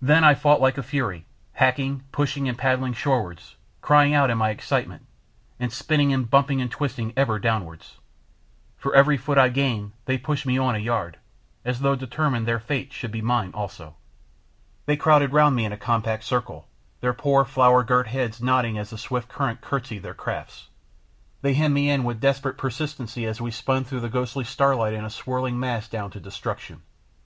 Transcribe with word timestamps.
Then 0.00 0.24
I 0.24 0.32
fought 0.32 0.62
like 0.62 0.78
a 0.78 0.82
fury, 0.82 1.26
hacking, 1.52 2.04
pushing, 2.12 2.48
and 2.48 2.56
paddling 2.56 2.94
shorewards, 2.94 3.56
crying 3.82 4.14
out 4.14 4.30
in 4.30 4.38
my 4.38 4.48
excitement, 4.48 5.04
and 5.58 5.70
spinning 5.70 6.14
and 6.14 6.30
bumping 6.30 6.62
and 6.62 6.70
twisting 6.70 7.12
ever 7.14 7.38
downwards. 7.38 7.98
For 8.78 8.94
every 8.94 9.18
foot 9.18 9.36
I 9.36 9.50
gained 9.50 9.92
they 10.06 10.16
pushed 10.16 10.46
me 10.46 10.56
on 10.56 10.74
a 10.74 10.78
yard, 10.78 11.18
as 11.62 11.80
though 11.80 11.94
determined 11.94 12.48
their 12.48 12.58
fate 12.58 12.90
should 12.94 13.10
be 13.12 13.20
mine 13.20 13.50
also. 13.52 13.96
They 14.86 14.96
crowded 14.96 15.34
round 15.34 15.56
me 15.56 15.66
in 15.66 15.72
a 15.72 15.76
compact 15.76 16.24
circle, 16.24 16.66
their 17.02 17.12
poor 17.12 17.44
flower 17.44 17.84
girt 17.84 18.06
heads 18.06 18.40
nodding 18.40 18.78
as 18.78 18.88
the 18.88 18.96
swift 18.96 19.28
current 19.28 19.60
curtsied 19.60 20.02
their 20.04 20.14
crafts. 20.14 20.68
They 21.42 21.52
hemmed 21.52 21.74
me 21.74 21.90
in 21.90 22.04
with 22.04 22.18
desperate 22.18 22.56
persistency 22.56 23.26
as 23.26 23.42
we 23.42 23.50
spun 23.50 23.84
through 23.84 24.00
the 24.00 24.08
ghostly 24.08 24.44
starlight 24.44 24.94
in 24.94 25.04
a 25.04 25.10
swirling 25.10 25.60
mass 25.60 25.86
down 25.86 26.10
to 26.12 26.18
destruction! 26.18 26.80